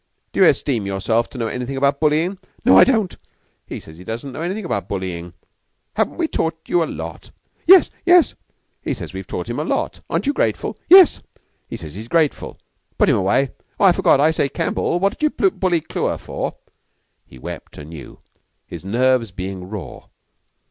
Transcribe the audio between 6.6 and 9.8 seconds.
you a lot?" "Yes yes!" "He says we've taught him a